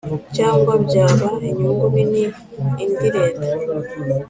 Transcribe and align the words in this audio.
cyangwa 0.35 0.71
byaha 0.85 1.29
inyungu 1.49 1.85
nini 1.93 2.23
indi 2.83 3.07
Leta 3.15 3.49